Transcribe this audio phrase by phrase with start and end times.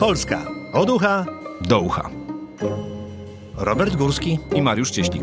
[0.00, 1.26] Polska od ucha
[1.60, 2.10] do ucha.
[3.56, 5.22] Robert Górski i Mariusz Cieślik.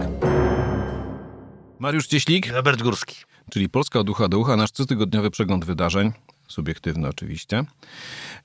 [1.80, 3.16] Mariusz Cieślik, Robert Górski.
[3.52, 6.12] czyli Polska od ucha do ucha, nasz cotygodniowy przegląd wydarzeń,
[6.48, 7.66] subiektywny oczywiście,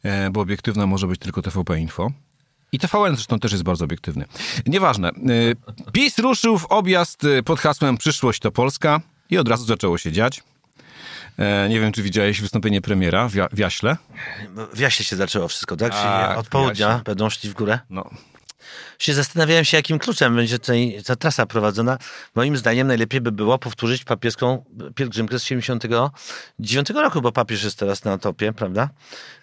[0.02, 2.10] e, bo obiektywna może być tylko TVP Info.
[2.72, 4.24] I TVN zresztą też jest bardzo obiektywny.
[4.66, 5.08] Nieważne.
[5.08, 5.12] E,
[5.92, 9.00] PiS ruszył w objazd e, pod hasłem Przyszłość to Polska
[9.30, 10.42] i od razu zaczęło się dziać.
[11.68, 13.96] Nie wiem, czy widziałeś wystąpienie premiera w, w Jaśle?
[14.74, 15.92] W Jaśle się zaczęło wszystko, tak?
[15.92, 17.78] tak od południa będą szli w górę.
[17.90, 18.10] No,
[19.00, 21.98] się zastanawiałem się, jakim kluczem będzie tutaj ta trasa prowadzona.
[22.34, 24.64] Moim zdaniem najlepiej by było powtórzyć papieską
[24.94, 28.88] pielgrzymkę z 79 roku, bo papież jest teraz na topie, prawda?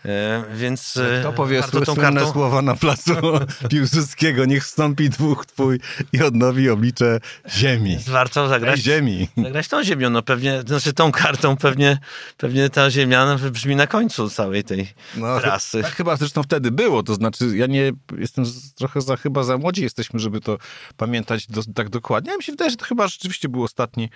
[0.06, 0.98] E, więc...
[0.98, 2.32] E, Kto powie tą kartą...
[2.32, 3.14] słowa na placu
[3.72, 5.80] Piłsudskiego, niech wstąpi dwóch twój
[6.14, 7.20] i odnowi oblicze
[7.50, 7.98] ziemi.
[8.08, 8.80] Warto zagrać...
[8.80, 9.30] ziemi.
[9.38, 11.98] Zagrać tą ziemią, no pewnie, znaczy tą kartą pewnie,
[12.38, 15.82] pewnie ta ziemia no, brzmi na końcu całej tej no, trasy.
[15.82, 19.84] Tak chyba zresztą wtedy było, to znaczy ja nie jestem trochę za chyba za młodzi
[19.84, 20.58] jesteśmy, żeby to
[20.98, 22.32] pamiętać do, tak dokładnie.
[22.32, 24.10] Ja mi się wydaje, że to chyba rzeczywiście był ostatni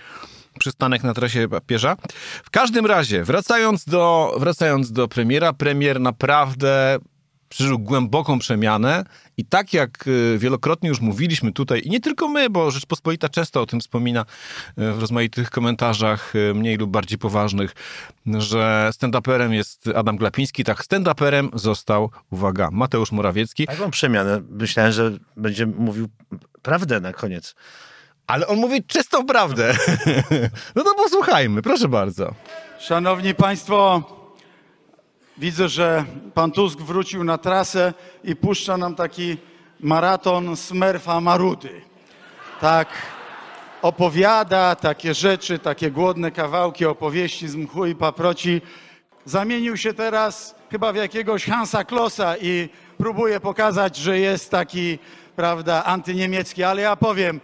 [0.59, 1.95] przystanek na trasie papieża.
[2.43, 6.99] W każdym razie, wracając do, wracając do premiera, premier naprawdę
[7.51, 9.03] przeżył głęboką przemianę
[9.37, 13.61] i tak jak y, wielokrotnie już mówiliśmy tutaj, i nie tylko my, bo Rzeczpospolita często
[13.61, 17.75] o tym wspomina y, w rozmaitych komentarzach y, mniej lub bardziej poważnych,
[18.25, 23.65] że stand-uperem jest Adam Glapiński, tak stand-uperem został, uwaga, Mateusz Morawiecki.
[23.65, 24.41] Taką przemianę.
[24.49, 26.07] Myślałem, że będzie mówił
[26.61, 27.55] prawdę na koniec.
[28.27, 29.73] Ale on mówi czystą prawdę.
[30.75, 32.33] no to posłuchajmy, proszę bardzo.
[32.79, 34.03] Szanowni Państwo,
[35.41, 39.37] Widzę, że pan Tusk wrócił na trasę i puszcza nam taki
[39.79, 41.81] maraton Smerfa Marudy.
[42.59, 42.87] Tak
[43.81, 48.61] opowiada takie rzeczy, takie głodne kawałki opowieści z mchu i paproci.
[49.25, 54.99] Zamienił się teraz chyba w jakiegoś Hansa Klossa i próbuje pokazać, że jest taki,
[55.35, 57.41] prawda, antyniemiecki, ale ja powiem,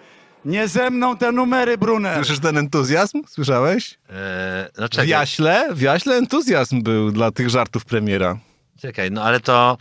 [0.47, 2.15] nie ze mną te numery, Brunner.
[2.15, 3.21] Słyszysz ten entuzjazm?
[3.27, 3.99] Słyszałeś?
[4.09, 8.37] Eee, w Jaśle, w Jaśle entuzjazm był dla tych żartów premiera.
[8.81, 9.77] Czekaj, no ale to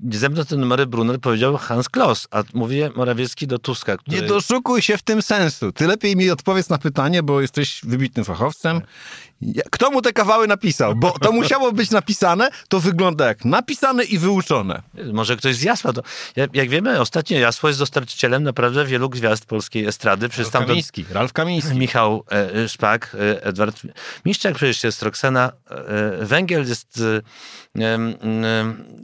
[0.00, 3.96] nie ze mną te numery Brunner powiedział Hans Kloss, a mówię Morawiecki do Tuska.
[3.96, 4.20] Który...
[4.20, 5.72] Nie doszukuj się w tym sensu.
[5.72, 8.80] Ty lepiej mi odpowiedz na pytanie, bo jesteś wybitnym fachowcem
[9.70, 10.96] kto mu te kawały napisał?
[10.96, 14.82] Bo to musiało być napisane, to wygląda jak napisane i wyuczone.
[15.12, 15.92] Może ktoś z Jasła.
[15.92, 16.02] To,
[16.52, 20.28] jak wiemy, ostatnio Jasło jest dostarczycielem naprawdę wielu gwiazd polskiej estrady.
[20.38, 21.04] Ralf Kamiński.
[21.10, 21.78] Ralf Kamiński.
[21.78, 23.82] Michał e, Szpak, e, Edward
[24.26, 25.52] Miszczak przecież jest Roxana.
[25.70, 27.02] E, Węgiel jest...
[27.02, 27.22] E,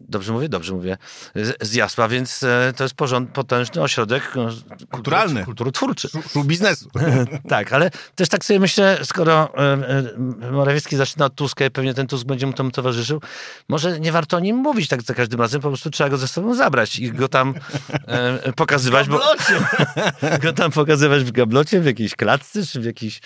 [0.08, 0.48] dobrze mówię?
[0.48, 0.96] Dobrze mówię.
[1.34, 4.34] Z, z Jasła, więc e, to jest porząd, potężny ośrodek
[4.90, 5.44] kulturalny.
[5.44, 6.08] Kulturotwórczy.
[6.32, 6.90] Szul biznesu.
[7.48, 9.78] tak, ale też tak sobie myślę, skoro e,
[10.52, 13.20] Morawiecki zaczyna od Tuska i pewnie ten Tusk będzie mu tam towarzyszył,
[13.68, 16.28] może nie warto o nim mówić tak za każdym razem, po prostu trzeba go ze
[16.28, 17.54] sobą zabrać i go tam
[18.06, 19.06] e, pokazywać.
[19.06, 19.20] W Bo,
[20.42, 23.20] go tam pokazywać w gablocie, w jakiejś klatce, czy w jakiejś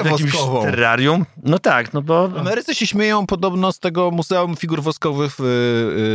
[0.00, 0.32] w jakimś
[0.62, 1.26] terrarium.
[1.42, 2.30] No tak, no bo...
[2.36, 5.44] Amerycy się śmieją podobno z tego Muzeum Figur Woskowych w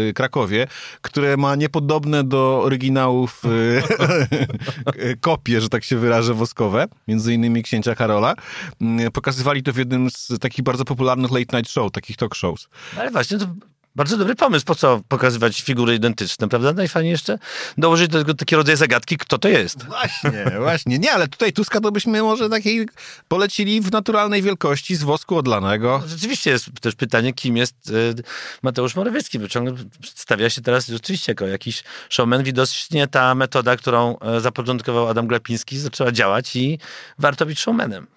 [0.10, 0.68] y, Krakowie,
[1.02, 7.96] które ma niepodobne do oryginałów y, kopie, że tak się wyrażę, woskowe, między innymi księcia
[7.96, 8.36] Karola.
[9.02, 12.68] Y, pokazywali to w jednym z takich bardzo popularnych late night show, takich talk shows.
[12.98, 13.46] Ale właśnie, to
[13.96, 14.66] bardzo dobry pomysł.
[14.66, 16.74] Po co pokazywać figury identyczne, prawda?
[16.74, 17.40] Najfajniej jeszcze
[17.78, 19.86] dołożyć do tego taki rodzaj zagadki, kto to jest.
[19.86, 21.00] Właśnie, właśnie.
[21.00, 22.88] Nie, ale tutaj Tuska to byśmy może takiej
[23.28, 26.00] polecili w naturalnej wielkości z wosku odlanego.
[26.02, 28.24] No, rzeczywiście jest też pytanie, kim jest y,
[28.62, 29.74] Mateusz Morawiecki, bo ciągle
[30.04, 32.44] stawia się teraz rzeczywiście jako jakiś showman.
[32.44, 36.80] Widocznie ta metoda, którą e, zapoczątkował Adam Glapiński, zaczęła działać i
[37.20, 38.15] warto być showmanem.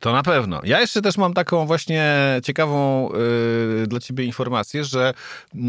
[0.00, 0.60] To na pewno.
[0.64, 3.08] Ja jeszcze też mam taką właśnie ciekawą
[3.80, 5.14] yy, dla ciebie informację, że
[5.54, 5.62] yy,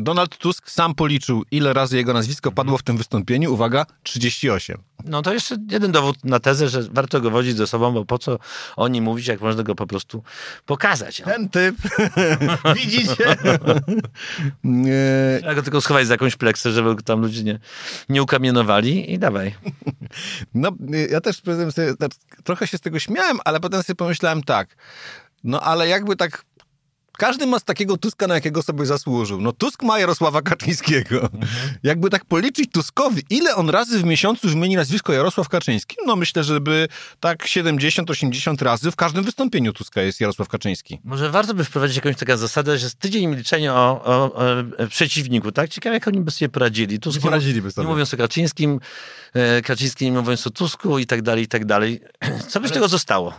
[0.00, 3.52] Donald Tusk sam policzył, ile razy jego nazwisko padło w tym wystąpieniu.
[3.52, 4.78] Uwaga, 38.
[5.04, 8.18] No to jeszcze jeden dowód na tezę, że warto go wodzić ze sobą, bo po
[8.18, 8.38] co
[8.76, 10.22] o nim mówić, jak można go po prostu
[10.66, 11.20] pokazać.
[11.20, 11.26] No.
[11.26, 11.76] Ten typ.
[12.76, 13.14] Widzicie?
[15.40, 17.58] Trzeba go tylko schować za jakąś pleksę, żeby tam ludzie nie,
[18.08, 19.54] nie ukamienowali i dawaj.
[20.54, 20.70] No,
[21.10, 22.10] ja też sobie, tak
[22.44, 24.76] trochę się z tego śmiałem, ale potem sobie pomyślałem tak,
[25.44, 26.44] no ale jakby tak
[27.18, 29.40] każdy ma z takiego Tuska, na jakiego sobie zasłużył.
[29.40, 31.22] No Tusk ma Jarosława Kaczyńskiego.
[31.22, 31.48] Mhm.
[31.82, 35.96] Jakby tak policzyć Tuskowi, ile on razy w miesiącu zmieni nazwisko Jarosław Kaczyński?
[36.06, 36.88] No myślę, żeby
[37.20, 41.00] tak 70-80 razy w każdym wystąpieniu Tuska jest Jarosław Kaczyński.
[41.04, 44.42] Może warto by wprowadzić jakąś taką zasadę, że z tydzień milczenia o, o, o,
[44.88, 45.70] przeciwniku, tak?
[45.70, 47.00] Ciekawe, jak oni by sobie poradzili.
[47.00, 47.86] Tusk nie poradziliby sobie.
[47.86, 48.80] Nie mówiąc o Kaczyńskim,
[49.34, 52.00] e, Kaczyński nie mówiąc o Tusku i tak dalej, i tak dalej.
[52.48, 53.34] Co by z tego zostało?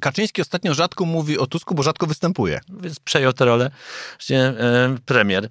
[0.00, 2.60] Kaczyński ostatnio rzadko mówi o Tusku, bo rzadko występuje.
[3.00, 3.70] Przejął tę rolę
[4.18, 5.48] właśnie e, premier.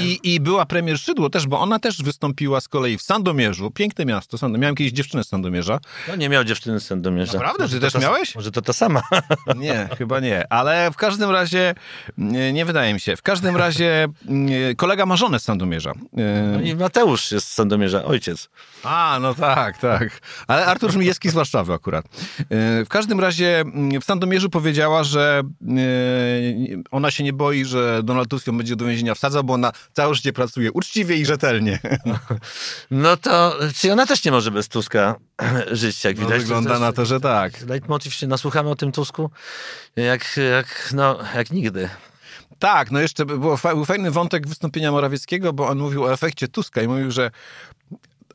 [0.00, 3.70] I, I była premier Szydło też, bo ona też wystąpiła z kolei w Sandomierzu.
[3.70, 4.38] Piękne miasto.
[4.38, 4.58] Sando...
[4.58, 5.78] Miałem kiedyś dziewczynę z Sandomierza.
[6.08, 7.32] No nie miał dziewczyny z Sandomierza.
[7.32, 7.68] Naprawdę?
[7.68, 8.34] Czy też ta, miałeś?
[8.34, 9.02] Może to ta sama.
[9.56, 10.52] Nie, chyba nie.
[10.52, 11.74] Ale w każdym razie,
[12.18, 13.16] nie, nie wydaje mi się.
[13.16, 14.08] W każdym razie
[14.76, 15.92] kolega ma żonę z Sandomierza.
[16.52, 18.48] No i Mateusz jest z Sandomierza, ojciec.
[18.84, 20.20] A, no tak, tak.
[20.46, 22.04] Ale Artur Żmijewski z Warszawy akurat.
[22.84, 23.64] W każdym razie
[24.00, 25.42] w Sandomierzu powiedziała, że
[26.90, 30.14] ona się nie boi, że Donald Tusk ją będzie do więzienia wsadzał, bo ona całe
[30.14, 31.78] życie pracuje uczciwie i rzetelnie.
[32.90, 35.14] No to, czy ona też nie może bez Tuska
[35.70, 36.42] żyć, jak no, widać.
[36.42, 37.66] Wygląda to na to, że tak.
[37.66, 39.30] Leitmotiv się nasłuchamy o tym Tusku
[39.96, 41.88] jak, jak, no, jak nigdy.
[42.58, 46.82] Tak, no jeszcze było, był fajny wątek wystąpienia Morawieckiego, bo on mówił o efekcie Tuska
[46.82, 47.30] i mówił, że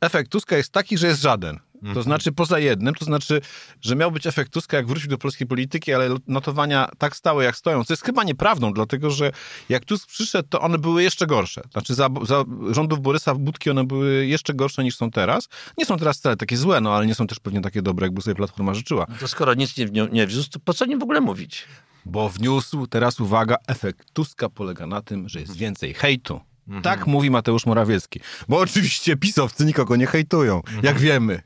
[0.02, 1.60] efekt Tuska jest taki, że jest żaden.
[1.94, 3.42] To znaczy poza jednym, to znaczy,
[3.82, 7.56] że miał być efekt Tuska, jak wrócił do polskiej polityki, ale notowania tak stałe, jak
[7.56, 9.32] stoją, co jest chyba nieprawdą, dlatego że
[9.70, 11.62] jak Tusk przyszedł, to one były jeszcze gorsze.
[11.72, 15.50] Znaczy za, za rządów Borysa Budki one były jeszcze gorsze niż są teraz.
[15.78, 18.22] Nie są teraz wcale takie złe, no ale nie są też pewnie takie dobre, jakby
[18.22, 19.06] sobie Platforma życzyła.
[19.10, 21.66] No to skoro nic nie, nie wniósł, to po co nie w ogóle mówić?
[22.06, 26.40] Bo wniósł, teraz uwaga, efekt Tuska polega na tym, że jest więcej hejtu.
[26.68, 26.82] Mhm.
[26.82, 28.20] Tak mówi Mateusz Morawiecki.
[28.48, 30.86] Bo oczywiście pisowcy nikogo nie hejtują, mhm.
[30.86, 31.42] jak wiemy.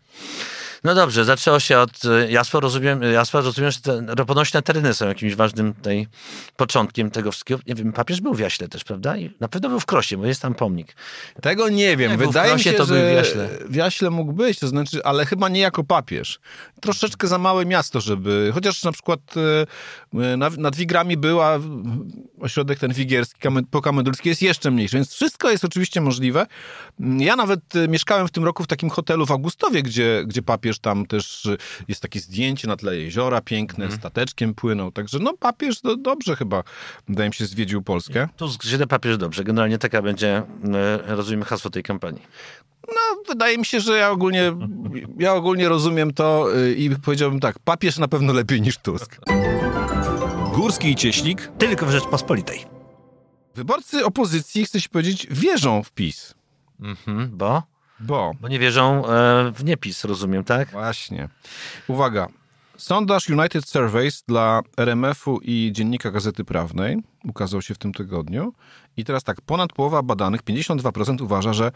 [0.84, 2.60] No dobrze, zaczęło się od y, Jasła.
[2.60, 3.80] Rozumiem, Jasła, rozumiem że
[4.16, 6.08] te ponośne tereny są jakimś ważnym tej
[6.56, 7.62] początkiem tego wszystkiego.
[7.68, 9.18] Nie wiem, papież był w Jaśle też, prawda?
[9.18, 10.96] I na pewno był w Krosie, bo jest tam pomnik.
[11.42, 12.12] Tego nie wiem.
[12.12, 13.50] Jak Wydaje mi się, to że w Jaśle.
[13.66, 16.40] w Jaśle mógł być, to znaczy, ale chyba nie jako papież.
[16.82, 18.52] Troszeczkę za małe miasto, żeby...
[18.54, 19.20] Chociaż na przykład
[20.14, 21.60] y, nad, Wigrami była
[22.40, 23.40] ośrodek ten wigierski,
[23.72, 26.48] pokamedulski jest jeszcze mniejszy, więc wszystko jest oczywiście możliwe.
[27.18, 30.71] Ja nawet y, mieszkałem w tym roku w takim hotelu w Augustowie, gdzie, gdzie papież
[30.72, 31.58] papież tam też y,
[31.88, 33.98] jest takie zdjęcie na tle jeziora piękne, mm.
[33.98, 34.92] stateczkiem płynął.
[34.92, 36.64] Także no papież do, dobrze chyba,
[37.08, 38.30] wydaje mi się, zwiedził Polskę.
[38.38, 39.44] Tu źle papież dobrze.
[39.44, 42.22] Generalnie taka będzie, y, rozumiem, hasło tej kampanii.
[42.88, 44.54] No, wydaje mi się, że ja ogólnie,
[45.20, 49.20] ja ogólnie rozumiem to y, i powiedziałbym tak, papież na pewno lepiej niż Tusk.
[50.54, 51.52] Górski i Cieślik.
[51.58, 52.66] Tylko w Rzeczpospolitej.
[53.56, 56.34] Wyborcy opozycji, chcę się powiedzieć, wierzą w PiS.
[56.80, 57.71] Mhm, bo?
[58.02, 58.32] Bo.
[58.42, 60.72] Bo nie wierzą e, w niepis, rozumiem, tak?
[60.72, 61.30] Właśnie.
[61.88, 62.28] Uwaga.
[62.78, 68.54] Sondaż United Surveys dla RMF-u i Dziennika Gazety Prawnej ukazał się w tym tygodniu.
[68.98, 71.72] I teraz tak, ponad połowa badanych, 52% uważa, że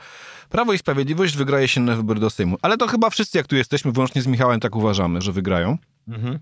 [0.49, 2.57] Prawo i Sprawiedliwość wygraje się na wybory do Sejmu.
[2.61, 5.77] Ale to chyba wszyscy, jak tu jesteśmy, wyłącznie z Michałem, tak uważamy, że wygrają.
[6.07, 6.39] Mhm.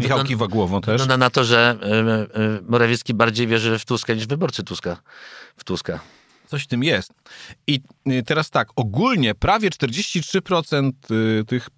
[0.00, 0.92] Michał kiwa głową też.
[0.92, 4.96] Wygląda na to, że y, y, Morawiecki bardziej wierzy w Tuska niż wyborcy Tuska.
[5.56, 6.00] W Tuska.
[6.48, 7.12] Coś w tym jest.
[7.66, 7.80] I
[8.10, 11.68] y, teraz tak, ogólnie prawie 43% y, tych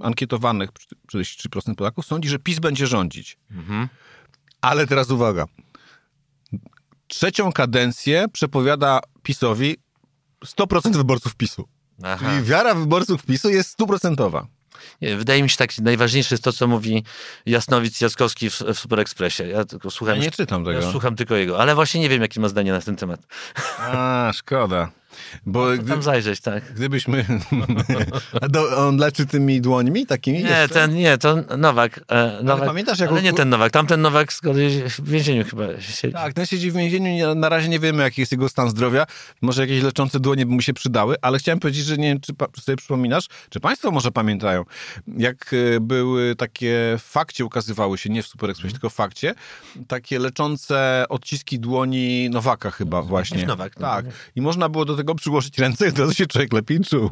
[0.00, 0.70] ankietowanych,
[1.12, 3.38] 43% Polaków sądzi, że PiS będzie rządzić.
[3.50, 3.88] Mhm.
[4.60, 5.44] Ale teraz uwaga.
[7.08, 9.76] Trzecią kadencję przepowiada PiSowi
[10.44, 11.68] 100% wyborców PiSu.
[12.02, 12.30] Aha.
[12.30, 14.46] Czyli wiara wyborców PiSu jest stuprocentowa.
[15.00, 17.04] Nie, wydaje mi się tak, najważniejsze jest to, co mówi
[17.46, 19.42] Jasnowic Jaskowski w, w Super Expressie.
[19.48, 20.16] Ja tylko słucham.
[20.16, 20.80] Ja nie czytam tego.
[20.80, 23.20] Ja słucham tylko jego, ale właśnie nie wiem, jakie ma zdanie na ten temat.
[23.78, 24.90] A, szkoda.
[25.46, 26.72] Bo no, tam zajrzeć, tak.
[26.74, 27.24] Gdybyśmy...
[28.76, 30.38] on leczy tymi dłońmi takimi?
[30.38, 30.68] Nie, jeszcze?
[30.68, 32.00] ten, nie, to Nowak.
[32.08, 33.10] E, Nowak pamiętasz, jak...
[33.10, 36.14] Ale nie ten Nowak, tamten Nowak z kolei w więzieniu chyba siedzi.
[36.14, 39.06] Tak, ten siedzi w więzieniu, na razie nie wiemy, jaki jest jego stan zdrowia.
[39.40, 42.32] Może jakieś leczące dłonie by mu się przydały, ale chciałem powiedzieć, że nie wiem, czy,
[42.62, 44.64] sobie przypominasz, czy państwo może pamiętają,
[45.16, 48.72] jak e, były takie fakcie ukazywały się, nie w Super Express, hmm.
[48.72, 49.34] tylko fakcie,
[49.88, 53.46] takie leczące odciski dłoni Nowaka chyba właśnie.
[53.46, 53.72] Nowak.
[53.76, 54.06] No, tak.
[54.36, 57.10] I można było do tego tego przyłożyć ręce to się człowiek lepiej czuł.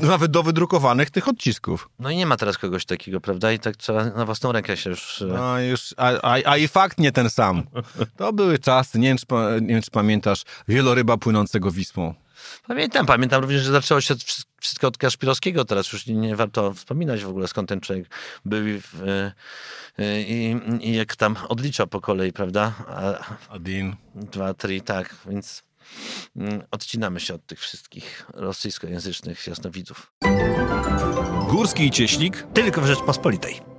[0.00, 1.88] Nawet do wydrukowanych tych odcisków.
[1.98, 3.52] No i nie ma teraz kogoś takiego, prawda?
[3.52, 5.22] I tak trzeba na własną rękę się już...
[5.22, 7.62] E, no już, a, a, a i fakt nie ten sam.
[8.16, 9.26] To były czasy, nie wiem, czy,
[9.60, 12.14] nie wiem, czy pamiętasz, wieloryba płynącego Wisłą.
[12.66, 14.14] Pamiętam, pamiętam również, że zaczęło się
[14.60, 18.06] wszystko od Kaszpirowskiego, teraz już nie, nie warto wspominać w ogóle skąd ten człowiek
[18.44, 18.80] był i,
[20.28, 22.72] i, i jak tam odliczał po kolei, prawda?
[22.88, 23.14] A,
[23.54, 23.96] Adin.
[24.14, 25.62] Dwa, trzy, tak, więc...
[26.36, 30.12] Mm, odcinamy się od tych wszystkich rosyjskojęzycznych jasnowidzów.
[31.50, 33.72] Górski i Cieślik tylko w Rzeczpospolitej.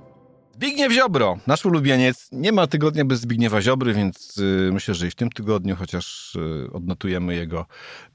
[0.54, 2.28] Zbigniew Ziobro, nasz ulubieniec.
[2.32, 6.34] Nie ma tygodnia bez Zbigniewa Ziobry, więc y, myślę, że i w tym tygodniu chociaż
[6.34, 7.66] y, odnotujemy jego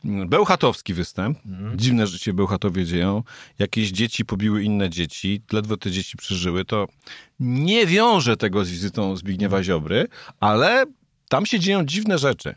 [0.05, 1.39] y, bełchatowski występ.
[1.46, 1.77] Mm.
[1.79, 3.24] Dziwne życie Bełchatowie dzieją.
[3.60, 6.65] Jakieś dzieci pobiły inne dzieci, ledwo te dzieci przeżyły.
[6.65, 6.88] To
[7.39, 9.63] nie wiąże tego z wizytą Zbigniewa mhm.
[9.63, 10.08] Ziobry,
[10.39, 10.86] ale
[11.29, 12.55] tam się dzieją dziwne rzeczy.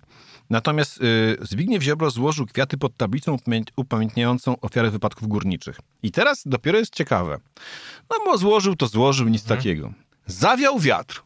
[0.52, 3.36] Natomiast y, Zbigniew Ziobro złożył kwiaty pod tablicą
[3.76, 5.80] upamiętniającą ofiary wypadków górniczych.
[6.02, 7.40] I teraz dopiero jest ciekawe.
[8.10, 9.58] No bo złożył to złożył, nic mhm.
[9.58, 9.92] takiego.
[10.26, 11.22] Zawiał wiatr.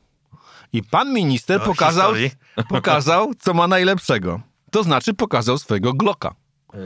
[0.73, 2.13] I pan minister pokazał,
[2.69, 4.41] pokazał, co ma najlepszego.
[4.71, 6.35] To znaczy pokazał swojego Glocka.
[6.75, 6.81] Yy...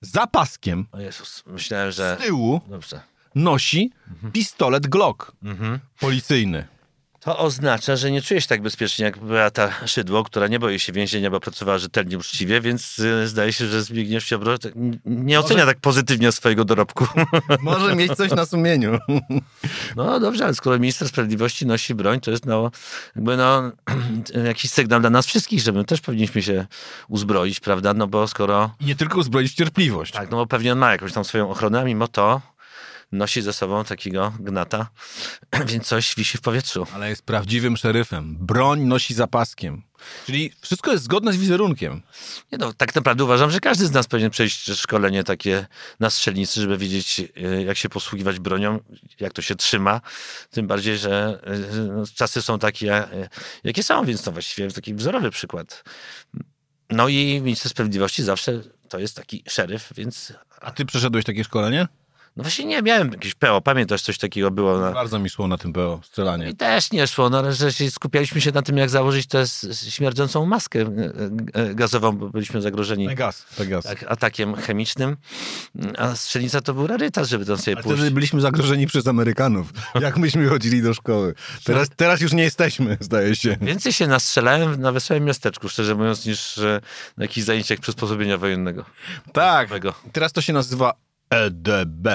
[0.00, 0.86] Za paskiem.
[0.92, 2.16] O Jezus, myślałem, że...
[2.20, 3.00] Z tyłu Dobrze.
[3.34, 4.32] nosi mhm.
[4.32, 5.78] pistolet Glock mhm.
[6.00, 6.75] policyjny.
[7.26, 10.92] To oznacza, że nie czuje się tak bezpiecznie jak Beata Szydło, która nie boi się
[10.92, 14.72] więzienia, bo pracowała rzetelnie, uczciwie, więc y, zdaje się, że Zbigniew Ziobro tak
[15.04, 15.74] nie ocenia Może...
[15.74, 17.06] tak pozytywnie swojego dorobku.
[17.60, 18.98] Może mieć coś na sumieniu.
[19.96, 22.70] No dobrze, ale skoro minister sprawiedliwości nosi broń, to jest no,
[23.16, 23.72] jakby no,
[24.46, 26.66] jakiś sygnał dla nas wszystkich, że my też powinniśmy się
[27.08, 27.94] uzbroić, prawda?
[27.94, 28.70] No bo skoro...
[28.80, 30.12] I nie tylko uzbroić cierpliwość.
[30.12, 32.40] Tak, no bo pewnie on ma jakąś tam swoją ochronę, a mimo to
[33.12, 34.90] nosi ze sobą takiego gnata,
[35.70, 36.86] więc coś wisi w powietrzu.
[36.94, 38.36] Ale jest prawdziwym szeryfem.
[38.40, 39.82] Broń nosi zapaskiem.
[40.26, 42.02] Czyli wszystko jest zgodne z wizerunkiem.
[42.52, 45.66] Nie no, tak naprawdę uważam, że każdy z nas powinien przejść szkolenie takie
[46.00, 48.80] na strzelnicy, żeby wiedzieć, e, jak się posługiwać bronią,
[49.20, 50.00] jak to się trzyma.
[50.50, 53.04] Tym bardziej, że e, no, czasy są takie,
[53.64, 55.84] jakie są, więc to właściwie taki wzorowy przykład.
[56.90, 60.32] No i minister sprawiedliwości zawsze to jest taki szeryf, więc...
[60.60, 61.88] A ty przeszedłeś takie szkolenie?
[62.36, 64.78] No właśnie nie, miałem jakieś PO, pamiętasz, coś takiego było.
[64.78, 64.92] Na...
[64.92, 66.48] Bardzo mi szło na tym PO, strzelanie.
[66.48, 69.44] I też nie szło, no ale że skupialiśmy się na tym, jak założyć tę
[69.88, 70.84] śmierdzącą maskę e,
[71.60, 73.84] e, gazową, bo byliśmy zagrożeni gaz, gaz.
[73.84, 75.16] Tak, atakiem chemicznym,
[75.98, 77.98] a strzelnica to był rarytas, żeby tam sobie a pójść.
[77.98, 81.34] wtedy byliśmy zagrożeni przez Amerykanów, jak myśmy chodzili do szkoły.
[81.64, 83.56] Teraz, teraz już nie jesteśmy, zdaje się.
[83.60, 86.56] Więcej się nastrzelałem na wesołym miasteczku, szczerze mówiąc, niż
[87.16, 88.84] na jakichś zajęciach przysposobienia wojennego.
[89.32, 89.70] Tak,
[90.12, 92.08] teraz to się nazywa EDB.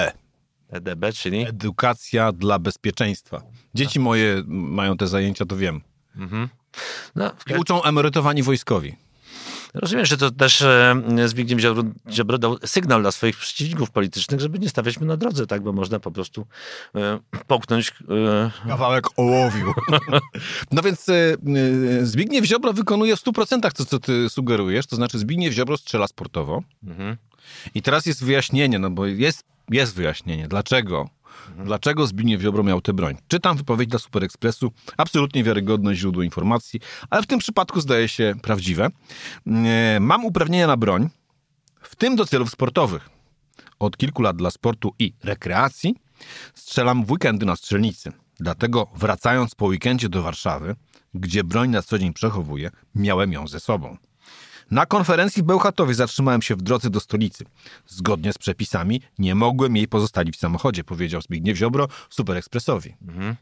[0.70, 1.46] EDB, czyli?
[1.48, 3.42] Edukacja dla bezpieczeństwa.
[3.74, 5.80] Dzieci moje mają te zajęcia, to wiem.
[6.16, 6.48] Mhm.
[7.14, 8.96] No, uczą emerytowani wojskowi.
[9.74, 10.94] Rozumiem, że to też e,
[11.26, 11.60] Zbigniew
[12.10, 15.72] Ziobro dał sygnał dla swoich przeciwników politycznych, żeby nie stawiać mu na drodze, tak, bo
[15.72, 16.46] można po prostu
[16.94, 17.92] e, połknąć...
[18.64, 18.68] E...
[18.68, 19.72] Kawałek ołowiu.
[20.72, 21.36] no więc e, e
[22.06, 26.62] Zbigniew Ziobro wykonuje w 100% to, co ty sugerujesz, to znaczy Zbigniew Ziobro strzela sportowo.
[26.84, 27.16] Mhm.
[27.74, 31.08] I teraz jest wyjaśnienie, no bo jest, jest wyjaśnienie, dlaczego
[31.48, 31.66] Mhm.
[31.66, 33.16] Dlaczego Zbigniew Ziobro miał tę broń?
[33.28, 36.80] Czytam wypowiedź dla Super Expressu, absolutnie wiarygodne źródło informacji,
[37.10, 38.88] ale w tym przypadku zdaje się prawdziwe.
[39.46, 41.08] E, mam uprawnienia na broń,
[41.82, 43.10] w tym do celów sportowych.
[43.78, 45.94] Od kilku lat dla sportu i rekreacji
[46.54, 48.12] strzelam w weekendy na strzelnicy.
[48.40, 50.76] Dlatego wracając po weekendzie do Warszawy,
[51.14, 53.96] gdzie broń na co dzień przechowuję, miałem ją ze sobą.
[54.72, 57.44] Na konferencji w Bełchatowie zatrzymałem się w drodze do stolicy.
[57.86, 62.96] Zgodnie z przepisami nie mogłem jej pozostawić w samochodzie, powiedział Zbigniew Ziobro Super Expressowi.
[63.08, 63.36] Mhm.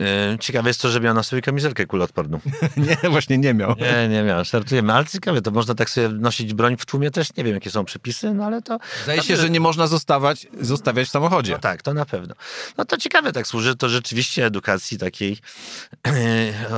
[0.00, 2.40] E, ciekawe jest to, że miał na sobie kamizelkę kuloodporną.
[2.76, 3.74] nie, właśnie nie miał.
[3.76, 4.44] Nie, nie miał.
[4.44, 7.36] Startujemy, ale ciekawe, to można tak sobie nosić broń w tłumie też.
[7.36, 8.78] Nie wiem, jakie są przepisy, no ale to...
[9.04, 11.52] Zdaje się, że nie można zostawać, zostawiać w samochodzie.
[11.52, 12.34] No tak, to na pewno.
[12.78, 15.38] No to ciekawe tak służy to rzeczywiście edukacji takiej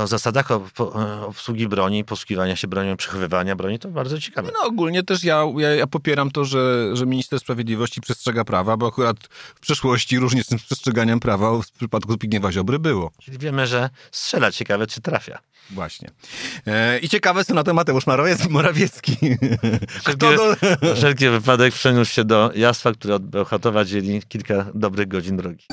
[0.03, 0.49] o zasadach
[1.27, 4.51] obsługi broni, posługiwania się bronią, przechowywania broni, to bardzo ciekawe.
[4.53, 8.87] No ogólnie też ja, ja, ja popieram to, że, że minister sprawiedliwości przestrzega prawa, bo
[8.87, 9.17] akurat
[9.55, 13.12] w przeszłości różnie z tym przestrzeganiem prawa w przypadku Zbigniewa Ziobry było.
[13.21, 14.53] Czyli wiemy, że strzela.
[14.53, 15.39] Ciekawe, czy trafia.
[15.71, 16.11] Właśnie.
[16.67, 18.07] E, I ciekawe, co na to Mateusz
[18.51, 19.17] Morawiecki.
[20.01, 20.57] Wszelkie, do...
[20.97, 25.65] wszelki wypadek przeniósł się do Jasła, który od Bełchatowa dzieli kilka dobrych godzin drogi.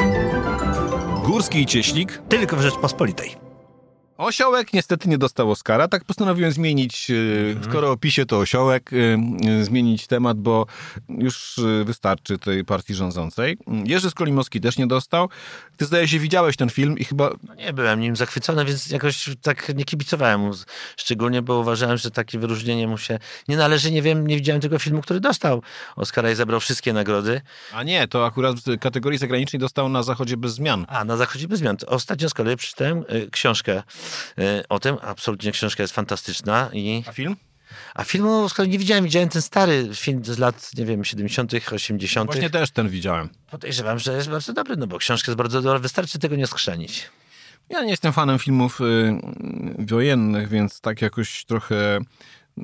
[1.25, 3.48] Górski i Cieśnik tylko w Rzeczpospolitej.
[4.19, 7.63] Osiołek niestety nie dostał Oscara, tak postanowiłem zmienić, mm.
[7.63, 10.65] skoro opisie to osiołek, e, zmienić temat, bo
[11.09, 13.57] już wystarczy tej partii rządzącej.
[13.85, 15.29] Jerzy Skolimowski też nie dostał.
[15.77, 17.29] Ty zdaje się widziałeś ten film i chyba...
[17.47, 20.51] No nie byłem nim zachwycony, więc jakoś tak nie kibicowałem mu
[20.97, 23.91] szczególnie, bo uważałem, że takie wyróżnienie mu się nie należy.
[23.91, 25.61] Nie wiem, nie widziałem tego filmu, który dostał
[25.95, 27.41] Oscara i zebrał wszystkie nagrody.
[27.73, 30.85] A nie, to akurat w kategorii zagranicznej dostał na Zachodzie bez zmian.
[30.89, 31.77] A, na Zachodzie bez zmian.
[31.87, 33.83] Ostatnio z kolei przeczytałem książkę E,
[34.69, 34.97] o tym.
[35.01, 36.69] Absolutnie książka jest fantastyczna.
[36.73, 37.03] I...
[37.07, 37.35] A film?
[37.95, 38.03] A
[38.49, 39.03] z kolei nie widziałem.
[39.03, 42.31] Widziałem ten stary film z lat, nie wiem, 70., 80.
[42.31, 43.29] Właśnie też ten widziałem.
[43.51, 45.79] Podejrzewam, że jest bardzo dobry, no bo książka jest bardzo dobra.
[45.79, 47.09] Wystarczy tego nie skrzenić.
[47.69, 49.13] Ja nie jestem fanem filmów y,
[49.79, 51.99] wojennych, więc tak jakoś trochę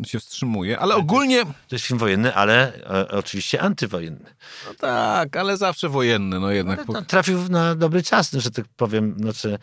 [0.04, 1.44] się wstrzymuje, ale ogólnie...
[1.46, 4.36] To jest film wojenny, ale e, oczywiście antywojenny.
[4.68, 6.88] No tak, ale zawsze wojenny, no jednak.
[6.88, 9.58] No, trafił na dobry czas, że tak powiem, znaczy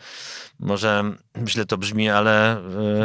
[0.59, 1.03] może
[1.47, 2.57] źle to brzmi, ale...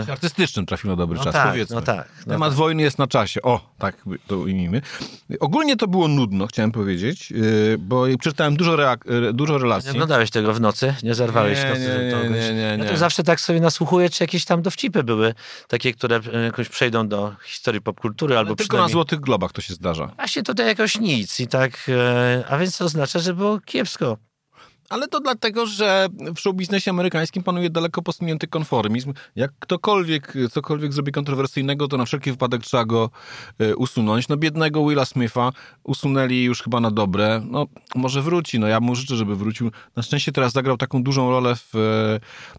[0.07, 0.13] Yy...
[0.13, 1.77] Artystycznym trafił na dobry no czas, tak, powiedzmy.
[1.77, 2.09] No tak.
[2.27, 2.59] No Temat tak.
[2.59, 3.43] wojny jest na czasie.
[3.43, 4.83] O, tak to ujmijmy.
[5.41, 9.89] Ogólnie to było nudno, chciałem powiedzieć, yy, bo przeczytałem dużo, reak- dużo relacji.
[9.89, 10.95] Nie oglądałeś tego w nocy?
[11.03, 11.81] Nie zerwałeś nie, nocy?
[11.81, 15.35] Nie, nie, nie, nie, Ja to zawsze tak sobie nasłuchuję, czy jakieś tam dowcipy były,
[15.69, 18.89] takie, które jakoś przejdą do historii popkultury albo Tylko przynajmniej...
[18.89, 20.07] na Złotych Globach to się zdarza.
[20.17, 24.17] Właśnie tutaj jakoś nic i tak, e, a więc to oznacza, że było kiepsko.
[24.89, 29.13] Ale to dlatego, że w showbiznesie amerykańskim panuje daleko posunięty konformizm.
[29.37, 33.11] Jak ktokolwiek cokolwiek zrobi kontrowersyjnego, to na wszelki wypadek trzeba go
[33.59, 34.29] e, usunąć.
[34.29, 35.53] No biednego Willa Smitha
[35.85, 37.43] usunęli już chyba na dobre.
[37.45, 39.71] No może wróci, no ja mu życzę, żeby wrócił.
[39.97, 41.75] Na szczęście teraz zagrał taką dużą rolę w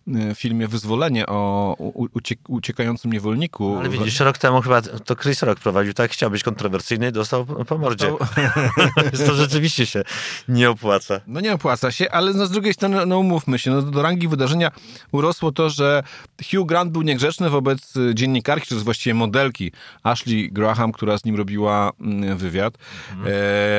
[0.08, 1.76] e, filmie Wyzwolenie o
[2.14, 3.78] uciek uciekającym niewolniku.
[3.80, 6.12] Ale widzisz, rok temu chyba to Chris Rock prowadził, tak?
[6.12, 8.08] Chciał być kontrowersyjny i dostał po mordzie.
[8.08, 9.28] Dostał...
[9.28, 10.04] to rzeczywiście się
[10.48, 11.22] nie opłaca.
[11.28, 14.28] No nie opłaca się, ale no z drugiej strony, no umówmy się, no do rangi
[14.28, 14.72] wydarzenia
[15.12, 16.04] urosło to, że
[16.52, 19.72] Hugh Grant był niegrzeczny wobec dziennikarki, czy właściwie modelki
[20.04, 22.78] Ashley Graham, która z nim robiła mm, wywiad.
[23.12, 23.36] Mhm.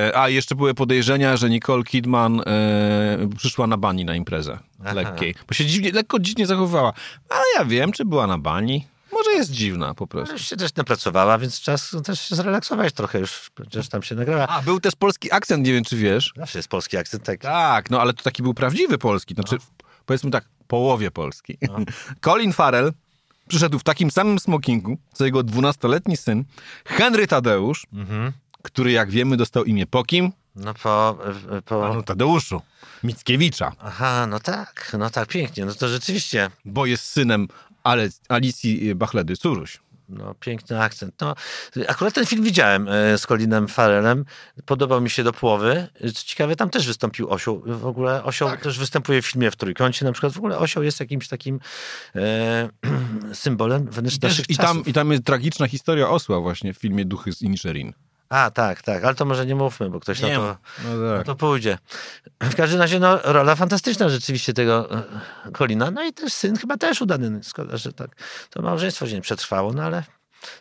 [0.09, 2.42] E, a jeszcze były podejrzenia, że Nicole Kidman e,
[3.37, 4.59] przyszła na bani na imprezę.
[4.85, 4.92] Aha.
[4.92, 5.35] Lekkiej.
[5.49, 6.92] Bo się dziwnie, lekko dziwnie zachowywała.
[7.28, 8.87] Ale ja wiem, czy była na bani.
[9.20, 10.32] Może jest dziwna po prostu.
[10.32, 14.48] Już się też napracowała, więc czas też się zrelaksować trochę już, przecież tam się nagrała.
[14.48, 16.32] A, był też polski akcent, nie wiem czy wiesz.
[16.36, 17.40] Zawsze jest polski akcent, tak.
[17.40, 19.86] Tak, no ale to taki był prawdziwy polski, znaczy no.
[20.06, 21.58] powiedzmy tak, połowie polski.
[21.62, 21.78] No.
[22.24, 22.92] Colin Farrell
[23.48, 26.44] przyszedł w takim samym smokingu, co jego dwunastoletni syn,
[26.84, 28.32] Henry Tadeusz, mhm.
[28.62, 30.32] który jak wiemy dostał imię po kim?
[30.56, 31.18] No po...
[31.64, 31.80] po...
[31.80, 32.62] Panu Tadeuszu
[33.02, 33.72] Mickiewicza.
[33.78, 36.50] Aha, no tak, no tak, pięknie, no to rzeczywiście.
[36.64, 37.48] Bo jest synem
[37.82, 39.80] ale Alicji Bachledy Curuś.
[40.10, 41.14] No, piękny akcent.
[41.20, 41.34] No,
[41.88, 44.25] akurat ten film widziałem e, z Colinem Farrellem.
[44.66, 45.88] Podobał mi się do połowy.
[46.14, 47.62] Co ciekawe, tam też wystąpił osioł.
[47.66, 48.62] W ogóle osioł tak.
[48.62, 50.04] też występuje w filmie w Trójkącie.
[50.04, 51.60] Na przykład w ogóle osioł jest jakimś takim
[52.14, 52.68] e,
[53.32, 57.04] symbolem wręcz I, naszych i tam, I tam jest tragiczna historia osła właśnie w filmie
[57.04, 57.92] Duchy z Inisherin.
[58.30, 61.26] A, tak, tak, ale to może nie mówmy, bo ktoś nie na, to, no tak.
[61.26, 61.78] to pójdzie.
[62.40, 65.02] W każdym razie, no, rola fantastyczna rzeczywiście tego e,
[65.52, 65.90] Kolina.
[65.90, 67.40] No i też syn chyba też udany.
[67.44, 68.10] Szkoda, że tak
[68.50, 70.04] to małżeństwo się nie przetrwało, no ale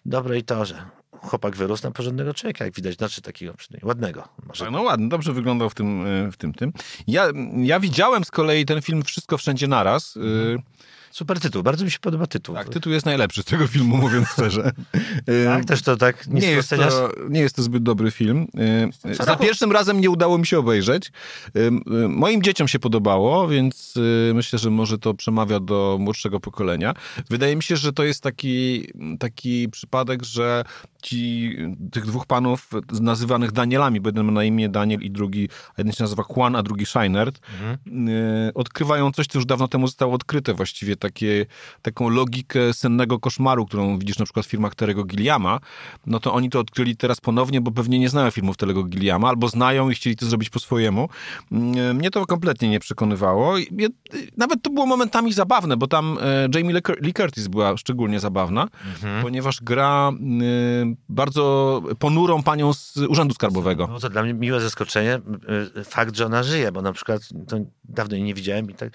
[0.06, 4.28] dobre i to, że chłopak wyrósł na porządnego człowieka, jak widać, znaczy takiego przynajmniej ładnego.
[4.48, 4.72] Może.
[4.72, 6.74] No ładny, dobrze wyglądał w tym, e, w tym, tym.
[7.08, 10.18] Ja, ja widziałem z kolei ten film Wszystko Wszędzie Naraz.
[10.18, 10.62] Mhm.
[11.12, 12.56] Super tytuł, bardzo mi się podoba tytuł.
[12.56, 14.72] Tak, tytuł jest najlepszy z tego filmu, mówiąc szczerze.
[15.46, 18.48] tak, też to tak nie jest to, nie jest to zbyt dobry film.
[19.12, 19.44] Za roku?
[19.44, 21.12] pierwszym razem nie udało mi się obejrzeć.
[22.08, 23.94] Moim dzieciom się podobało, więc
[24.34, 26.94] myślę, że może to przemawia do młodszego pokolenia.
[27.30, 28.88] Wydaje mi się, że to jest taki,
[29.20, 30.64] taki przypadek, że
[31.02, 31.56] ci,
[31.92, 32.70] tych dwóch panów
[33.02, 36.64] nazywanych Danielami, bo jeden ma na imię Daniel i drugi, jeden się nazywa Juan, a
[36.64, 37.78] drugi Scheinert, mhm.
[38.56, 41.46] odkrywają coś, co już dawno temu zostało odkryte właściwie takie,
[41.82, 45.60] taką logikę sennego koszmaru, którą widzisz na przykład w filmach Terego Gilliama,
[46.06, 49.48] no to oni to odkryli teraz ponownie, bo pewnie nie znają filmów Terego Gilliama, albo
[49.48, 51.10] znają i chcieli to zrobić po swojemu.
[51.52, 53.56] Mm, mnie to kompletnie nie przekonywało.
[54.38, 59.24] Nawet to było momentami zabawne, bo tam e, Jamie Lee Curtis była szczególnie zabawna, mhm.
[59.24, 60.12] ponieważ gra
[61.10, 63.88] bardzo ponurą panią z Urzędu Skarbowego.
[63.88, 65.22] No to dla mnie miłe zaskoczenie,
[65.84, 68.90] fakt, że ona żyje, bo na przykład to dawno jej nie widziałem i tak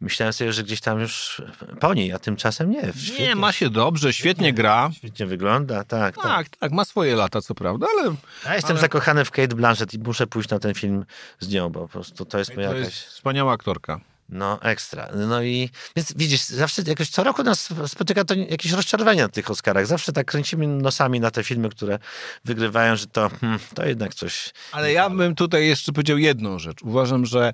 [0.00, 1.42] myślałem sobie, że gdzieś tam już
[1.80, 2.92] po niej, a tymczasem nie.
[2.96, 3.26] Świetnie.
[3.26, 4.90] Nie, ma się dobrze, świetnie gra.
[4.94, 6.24] Świetnie wygląda, tak, tak.
[6.24, 8.14] Tak, tak, ma swoje lata, co prawda, ale...
[8.44, 8.80] Ja jestem ale...
[8.80, 11.04] zakochany w Kate Blanchett i muszę pójść na ten film
[11.40, 12.94] z nią, bo po prostu to jest moja to jakaś...
[12.94, 14.00] Jest wspaniała aktorka.
[14.28, 15.08] No, ekstra.
[15.28, 19.50] No i więc widzisz, zawsze jakoś co roku nas spotyka to jakieś rozczarowanie na tych
[19.50, 19.86] Oscarach.
[19.86, 21.98] Zawsze tak kręcimy nosami na te filmy, które
[22.44, 24.52] wygrywają, że to, hmm, to jednak coś.
[24.72, 26.82] Ale ja bym tutaj jeszcze powiedział jedną rzecz.
[26.82, 27.52] Uważam, że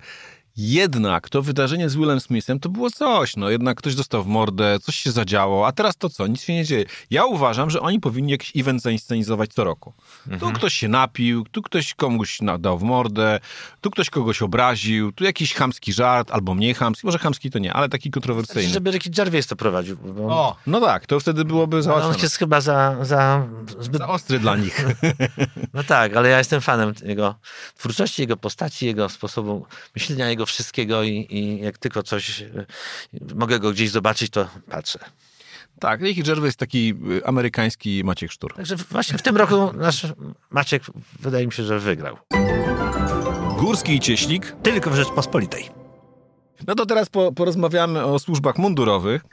[0.61, 4.79] jednak to wydarzenie z Willem Smithem to było coś, no jednak ktoś dostał w mordę,
[4.83, 6.27] coś się zadziało, a teraz to co?
[6.27, 6.85] Nic się nie dzieje.
[7.11, 9.93] Ja uważam, że oni powinni jakiś event zainscenizować co roku.
[10.29, 10.53] Mhm.
[10.53, 13.41] Tu ktoś się napił, tu ktoś komuś dał w mordę,
[13.81, 17.73] tu ktoś kogoś obraził, tu jakiś chamski żart, albo mniej chamski, może chamski to nie,
[17.73, 18.63] ale taki kontrowersyjny.
[18.63, 19.97] Znaczy, żeby Ricky Gervais to prowadził.
[19.97, 20.23] Bo...
[20.23, 22.15] O, no tak, to wtedy byłoby załatwione.
[22.15, 22.97] On jest chyba za...
[23.03, 23.47] Za,
[23.81, 24.01] zbyt...
[24.01, 24.85] za ostry dla nich.
[25.75, 27.35] no tak, ale ja jestem fanem jego
[27.79, 32.67] twórczości, jego postaci, jego sposobu myślenia, jego wszystkiego i, i jak tylko coś e,
[33.35, 34.99] mogę go gdzieś zobaczyć, to patrzę.
[35.79, 38.55] Tak, Ricky Gervais jest taki e, amerykański Maciek Sztur.
[38.55, 40.07] Także właśnie w tym roku nasz
[40.51, 40.83] Maciek
[41.21, 42.17] wydaje mi się, że wygrał.
[43.59, 45.69] Górski i Cieślik tylko w Rzeczpospolitej.
[46.67, 49.25] No to teraz po, porozmawiamy o służbach mundurowych.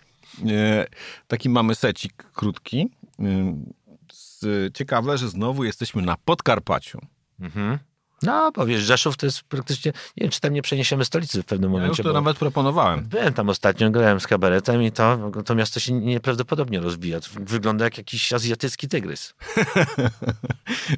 [0.50, 0.86] E,
[1.28, 2.90] taki mamy secik krótki.
[3.20, 7.00] E, ciekawe, że znowu jesteśmy na Podkarpaciu.
[7.40, 7.80] Mhm.
[8.22, 11.46] No, bo wiesz, Rzeszów to jest praktycznie, nie wiem, czy tam nie przeniesiemy stolicy w
[11.46, 12.04] pewnym momencie.
[12.04, 13.04] Ja już to nawet proponowałem.
[13.04, 17.20] Byłem tam ostatnio, grałem z kabaretem i to, to miasto się nieprawdopodobnie rozwija.
[17.40, 19.34] Wygląda jak jakiś azjatycki tygrys.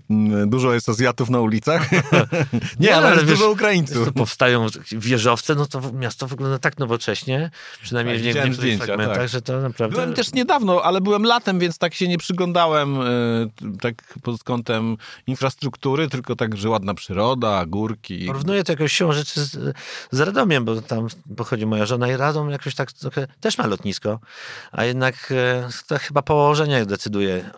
[0.48, 1.90] dużo jest Azjatów na ulicach?
[2.80, 4.06] nie, ale, ale jest wiesz, dużo Ukraińców.
[4.06, 7.52] To powstają wieżowce, no to miasto wygląda tak nowocześnie,
[7.82, 9.30] przynajmniej w niektórych zdjęcia, fragmentach, tak.
[9.30, 9.96] że to naprawdę...
[9.96, 13.06] Byłem też niedawno, ale byłem latem, więc tak się nie przyglądałem e,
[13.82, 18.26] tak pod kątem infrastruktury, tylko tak, że ładna przyroda przyroda, górki.
[18.26, 19.76] Porównuję to jakoś siłą rzeczy z,
[20.12, 24.20] z Radomiem, bo tam pochodzi moja żona i Radom jakoś tak trochę też ma lotnisko,
[24.72, 27.50] a jednak e, to chyba położenie decyduje.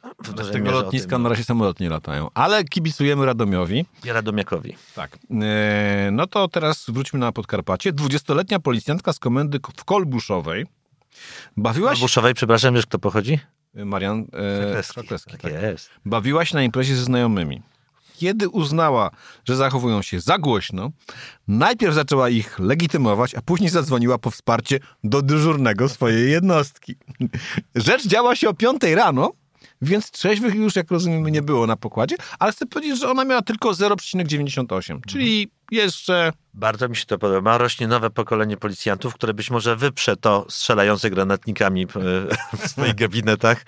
[0.42, 3.86] Z tego lotniska na razie samolot nie latają, ale kibicujemy Radomiowi.
[4.04, 4.76] I Radomiakowi.
[4.96, 5.18] Tak.
[5.42, 7.94] E, no to teraz wróćmy na Podkarpacie.
[7.94, 10.66] 20-letnia policjantka z komendy w Kolbuszowej
[11.58, 11.94] bawiła się...
[11.94, 13.40] Kolbuszowej, przepraszam, wiesz kto pochodzi?
[13.74, 14.26] Marian
[14.78, 15.32] e, Krzakowski.
[15.32, 15.54] Tak, tak.
[15.54, 15.90] Jest.
[16.06, 17.62] Bawiła się na imprezie ze znajomymi
[18.22, 19.12] kiedy uznała,
[19.46, 20.92] że zachowują się za głośno,
[21.48, 26.96] najpierw zaczęła ich legitymować, a później zadzwoniła po wsparcie do dyżurnego swojej jednostki.
[27.76, 29.32] Rzecz działa się o 5 rano,
[29.82, 33.42] więc trzeźwych już, jak rozumiemy, nie było na pokładzie, ale chcę powiedzieć, że ona miała
[33.42, 37.58] tylko 0,98, czyli jeszcze bardzo mi się to podoba.
[37.58, 41.88] Rośnie nowe pokolenie policjantów, które być może wyprze to strzelające granatnikami
[42.60, 43.66] w swoich gabinetach.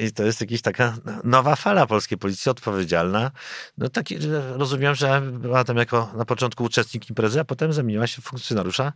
[0.00, 3.30] I to jest jakaś taka nowa fala polskiej policji, odpowiedzialna.
[3.78, 4.18] No taki,
[4.56, 8.92] rozumiem, że była tam jako na początku uczestnik imprezy, a potem zamieniła się w funkcjonariusza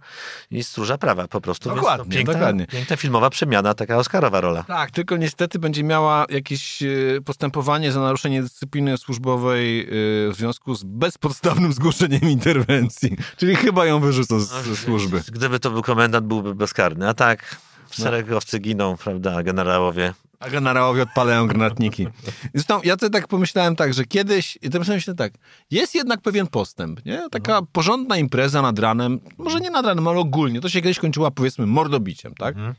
[0.51, 1.75] i stróża prawa po prostu.
[1.75, 2.67] Dokładnie, piękna, dokładnie.
[2.67, 4.62] Piękna filmowa przemiana, taka Oscarowa rola.
[4.62, 6.87] Tak, tylko niestety będzie miała jakieś e,
[7.25, 9.87] postępowanie za naruszenie dyscypliny służbowej e,
[10.33, 12.91] w związku z bezpodstawnym zgłoszeniem interwencji.
[13.37, 15.22] Czyli chyba ją wyrzucą z, z służby.
[15.33, 17.09] Gdyby to był komendant, byłby bezkarny.
[17.09, 17.57] A tak,
[17.90, 20.14] szeregowcy giną, prawda, generałowie.
[20.40, 22.07] A generałowie odpalają granatniki.
[22.55, 25.33] Zresztą ja to tak pomyślałem tak, że kiedyś, i to myślałem tak,
[25.70, 27.28] jest jednak pewien postęp, nie?
[27.31, 27.66] Taka mhm.
[27.72, 31.66] porządna impreza nad ranem, może nie nad ranem, ale ogólnie, to się kiedyś kończyła powiedzmy
[31.66, 32.57] mordobiciem, tak?
[32.57, 32.74] Mhm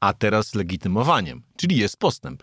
[0.00, 2.42] a teraz legitymowaniem, czyli jest postęp.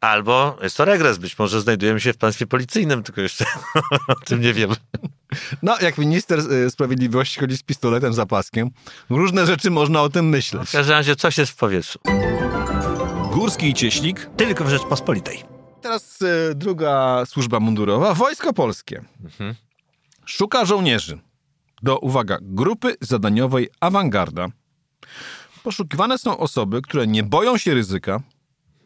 [0.00, 3.44] Albo jest to regres, być może znajdujemy się w państwie policyjnym, tylko jeszcze
[4.08, 4.70] o tym nie wiem.
[5.62, 8.70] No, jak minister e, sprawiedliwości chodzi z pistoletem za paskiem,
[9.10, 10.68] różne rzeczy można o tym myśleć.
[10.68, 11.98] W każdym razie coś jest w powietrzu.
[13.32, 15.42] Górski i Cieślik tylko w Rzeczpospolitej.
[15.82, 19.04] Teraz y, druga służba mundurowa, Wojsko Polskie.
[19.24, 19.54] Mhm.
[20.26, 21.18] Szuka żołnierzy
[21.82, 24.48] do, uwaga, grupy zadaniowej Awangarda
[25.58, 28.20] poszukiwane są osoby, które nie boją się ryzyka,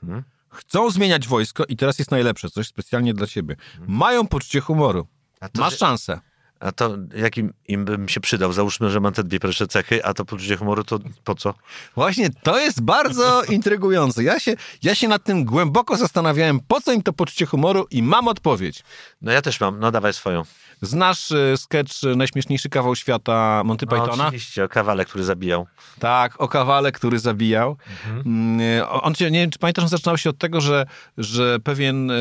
[0.01, 0.23] hmm.
[0.51, 3.57] chcą zmieniać wojsko i teraz jest najlepsze, coś specjalnie dla ciebie.
[3.73, 3.97] Hmm.
[3.97, 5.07] Mają poczucie humoru.
[5.55, 6.21] Masz szansę.
[6.63, 8.53] A to jakim im bym się przydał?
[8.53, 11.55] Załóżmy, że mam te dwie pierwsze cechy, a to poczucie humoru to po co?
[11.95, 14.25] Właśnie, to jest bardzo intrygujące.
[14.25, 18.03] Ja się, ja się nad tym głęboko zastanawiałem, po co im to poczucie humoru i
[18.03, 18.83] mam odpowiedź.
[19.23, 20.43] No ja też mam, no dawaj swoją.
[20.83, 24.27] Znasz y, sketch y, Najśmieszniejszy kawał świata Monty no, Pythona?
[24.27, 25.67] oczywiście, o kawale, który zabijał.
[25.99, 27.77] Tak, o kawale, który zabijał.
[27.91, 28.23] Mhm.
[28.27, 30.87] Mm, y, on, nie wiem, czy pamiętasz, on zaczynał się od tego, że,
[31.19, 32.13] że pewien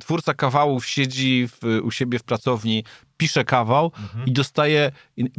[0.00, 2.84] twórca kawałów siedzi w, u siebie w pracowni,
[3.16, 4.26] pisze kawał mhm.
[4.26, 4.92] i dostaje,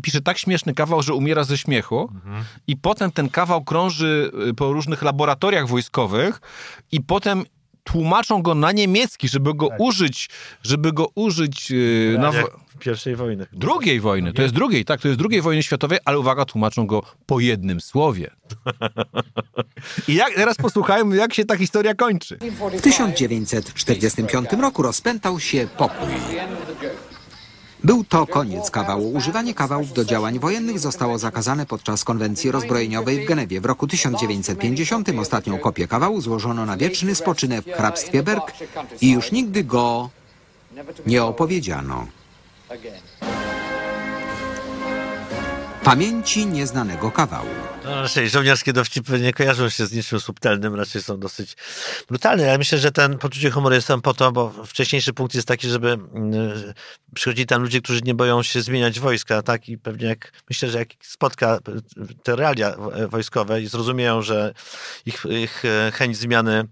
[0.04, 2.44] pisze tak śmieszny kawał, że umiera ze śmiechu mhm.
[2.68, 6.42] i potem ten kawał krąży po różnych laboratoriach wojskowych
[6.92, 7.46] i potem
[7.91, 9.80] tłumaczą go na niemiecki, żeby go tak.
[9.80, 10.30] użyć,
[10.63, 12.32] żeby go użyć yy, na...
[12.80, 13.47] Pierwszej wojny.
[13.54, 17.04] Drugiej wojny, to jest drugiej, tak, to jest drugiej wojny światowej, ale uwaga, tłumaczą go
[17.25, 18.32] po jednym słowie.
[20.08, 22.38] I jak, teraz posłuchajmy, jak się ta historia kończy.
[22.78, 26.08] W 1945 roku rozpętał się pokój.
[27.84, 29.13] Był to koniec kawału.
[29.13, 33.62] Używanie kawałów do działań wojennych zostało zakazane podczas konwencji rozbrojeniowej w Genewie.
[33.62, 38.54] W roku 1950 ostatnią kopię kawału złożono na wieczny spoczynek w hrabstwie Berg
[39.02, 40.10] i już nigdy go
[41.06, 42.08] nie opowiedziano.
[45.84, 47.50] Pamięci nieznanego kawału.
[47.86, 51.58] No, raczej żołnierskie dowcipy nie kojarzą się z niczym subtelnym, raczej są dosyć
[52.08, 52.44] brutalne.
[52.44, 55.70] Ja myślę, że ten poczucie humoru jest tam po to, bo wcześniejszy punkt jest taki,
[55.70, 56.74] żeby yy,
[57.15, 59.70] przychodzili tam ludzie, którzy nie boją się zmieniać wojska, tak?
[59.70, 61.60] I pewnie jak, myślę, że jak spotka
[62.24, 62.76] te realia
[63.10, 64.54] wojskowe i zrozumieją, że
[65.06, 66.63] ich, ich e, chęć zmiany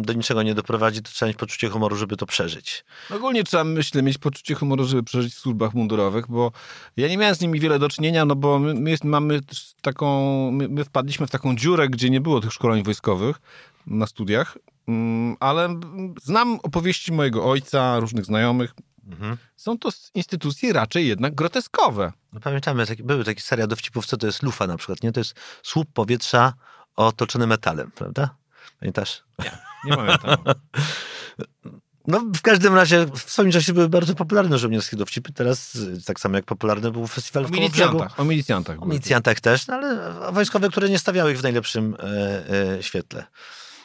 [0.00, 2.84] do niczego nie doprowadzi, to trzeba mieć poczucie humoru, żeby to przeżyć.
[3.10, 6.52] Ogólnie trzeba, myślę, mieć poczucie humoru, żeby przeżyć w służbach mundurowych, bo
[6.96, 9.40] ja nie miałem z nimi wiele do czynienia, no bo my, my mamy
[9.82, 13.40] taką, my, my wpadliśmy w taką dziurę, gdzie nie było tych szkoleń wojskowych
[13.86, 15.80] na studiach, mm, ale
[16.22, 18.74] znam opowieści mojego ojca, różnych znajomych.
[19.06, 19.36] Mhm.
[19.56, 22.12] Są to instytucje raczej jednak groteskowe.
[22.32, 25.12] No pamiętamy, taki, były takie seria dowcipów, co to jest lufa na przykład, nie?
[25.12, 26.52] To jest słup powietrza
[26.96, 28.37] otoczony metalem, prawda?
[28.80, 29.22] Pamiętasz?
[29.38, 29.50] Nie,
[29.84, 30.36] nie pamiętam.
[32.08, 35.32] No, w każdym razie w swoim czasie były bardzo popularne żołnierskie dowcipy.
[35.32, 38.20] Teraz tak samo jak popularny był festiwal w milicjantach.
[38.20, 38.82] O milicjantach.
[38.82, 43.24] O milicjantach też, no, ale wojskowe, które nie stawiały ich w najlepszym e, e, świetle.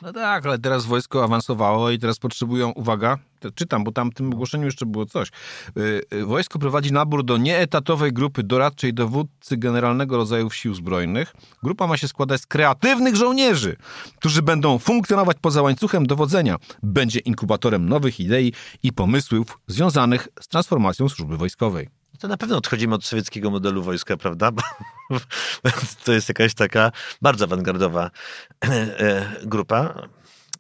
[0.04, 3.18] No tak, ale teraz wojsko awansowało i teraz potrzebują, uwaga,
[3.56, 5.30] czytam, bo tam w tym ogłoszeniu jeszcze było coś.
[5.78, 11.36] Y, y, wojsko prowadzi nabór do nieetatowej grupy doradczej dowódcy generalnego rodzaju sił zbrojnych.
[11.64, 13.76] Grupa ma się składać z kreatywnych żołnierzy,
[14.18, 16.58] którzy będą funkcjonować poza łańcuchem dowodzenia.
[16.84, 22.96] Będzie inkubatorem nowych idei i pomysłów związanych z transformacją służby wojskowej to na pewno odchodzimy
[22.96, 24.52] od sowieckiego modelu wojska, prawda?
[26.06, 28.12] to jest jakaś taka bardzo awangardowa
[28.62, 30.08] e, grupa.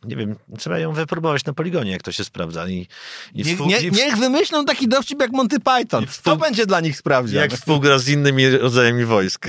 [0.04, 2.68] Nie wiem, trzeba ją wypróbować na poligonie, jak to się sprawdza.
[2.68, 2.88] I,
[3.34, 6.08] i niech, nie, niech wymyślą taki dowcip jak Monty Python.
[6.08, 6.34] Współ...
[6.34, 7.42] To będzie dla nich sprawdzian.
[7.42, 9.48] Jak współgra z innymi rodzajami wojsk.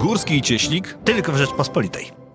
[0.00, 2.27] Górski i Cieślik tylko w Rzeczpospolitej.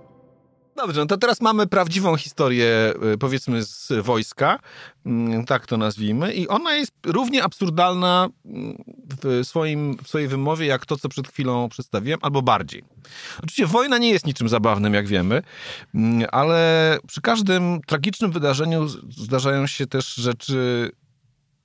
[0.75, 4.59] Dobrze, no to teraz mamy prawdziwą historię, y, powiedzmy, z wojska,
[5.05, 8.83] mm, tak to nazwijmy, i ona jest równie absurdalna mm,
[9.23, 12.83] w, swoim, w swojej wymowie, jak to, co przed chwilą przedstawiłem, albo bardziej.
[13.37, 15.41] Oczywiście wojna nie jest niczym zabawnym, jak wiemy,
[15.95, 20.91] mm, ale przy każdym tragicznym wydarzeniu zdarzają się też rzeczy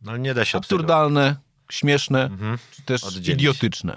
[0.03, 1.37] no, nie da się absurdalne,
[1.71, 2.59] śmieszne, mhm.
[2.71, 3.29] czy też Oddzielić.
[3.29, 3.97] idiotyczne.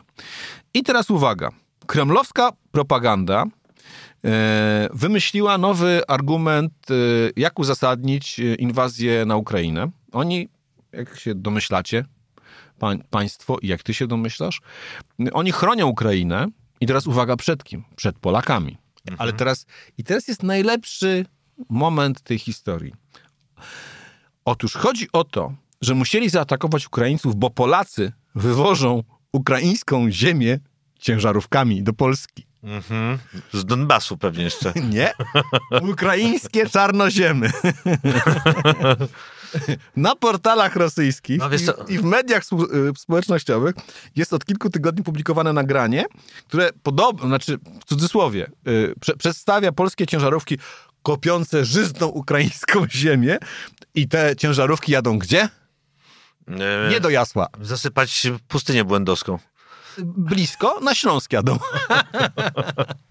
[0.73, 1.49] I teraz uwaga.
[1.85, 3.45] Kremlowska propaganda
[4.93, 6.93] wymyśliła nowy argument, e,
[7.35, 9.91] jak uzasadnić e, inwazję na Ukrainę.
[10.11, 10.49] Oni,
[10.91, 12.05] jak się domyślacie,
[12.79, 14.61] pań, państwo i jak ty się domyślasz,
[15.33, 16.47] oni chronią Ukrainę
[16.81, 17.83] i teraz uwaga przed kim?
[17.95, 18.77] Przed Polakami.
[19.05, 19.17] Mhm.
[19.21, 19.65] Ale teraz,
[19.97, 21.25] i teraz jest najlepszy
[21.69, 22.93] moment tej historii.
[24.45, 30.59] Otóż chodzi o to, że musieli zaatakować Ukraińców, bo Polacy wywożą ukraińską ziemię
[30.99, 32.50] ciężarówkami do Polski.
[32.63, 33.17] Mhm.
[33.53, 34.73] Z Donbasu pewnie jeszcze.
[34.93, 35.13] Nie.
[35.81, 37.51] Ukraińskie czarnoziemy.
[39.95, 41.49] Na portalach rosyjskich no,
[41.89, 42.47] i, i, w mediach y,
[42.97, 43.75] społecznościowych
[44.15, 46.05] jest od kilku tygodni publikowane nagranie,
[46.47, 50.57] które podobno, znaczy w cudzysłowie, yy, prze, przedstawia polskie ciężarówki
[51.03, 53.37] kopiące żyzną ukraińską ziemię
[53.95, 55.49] i te ciężarówki jadą gdzie?
[56.89, 57.47] Nie do Jasła.
[57.61, 59.39] Zasypać pustynię błędowską
[59.99, 61.57] blisko, na Śląsk jadą.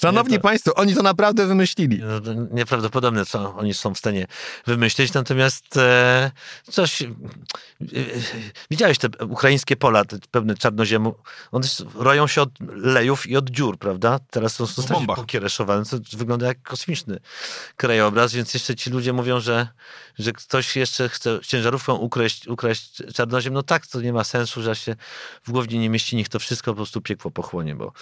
[0.00, 0.42] Szanowni to...
[0.42, 1.98] Państwo, oni to naprawdę wymyślili.
[1.98, 4.26] No, to nieprawdopodobne, co oni są w stanie
[4.66, 6.30] wymyślić, natomiast e,
[6.70, 7.02] coś...
[7.02, 7.06] E,
[8.70, 11.14] widziałeś te ukraińskie pola, te pewne czarnoziemu,
[11.52, 14.18] one roją się od lejów i od dziur, prawda?
[14.30, 17.18] Teraz są zostali pokiereszowane, co wygląda jak kosmiczny
[17.76, 19.68] krajobraz, więc jeszcze ci ludzie mówią, że,
[20.18, 23.54] że ktoś jeszcze chce ciężarówką ukraść, ukraść czarnoziem.
[23.54, 24.96] No tak, to nie ma sensu, że się
[25.44, 27.92] w głowie nie mieści, niech to wszystko po prostu piekło pochłonie, bo...